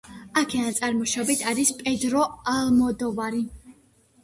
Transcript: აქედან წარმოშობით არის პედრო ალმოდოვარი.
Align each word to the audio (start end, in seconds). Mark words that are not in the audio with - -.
აქედან 0.41 0.71
წარმოშობით 0.79 1.43
არის 1.51 1.73
პედრო 1.83 2.25
ალმოდოვარი. 2.55 3.47